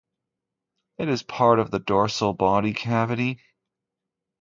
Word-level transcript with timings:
It 0.97 1.09
is 1.09 1.21
part 1.21 1.59
of 1.59 1.69
the 1.69 1.77
dorsal 1.77 2.33
body 2.33 2.73
cavity. 2.73 3.39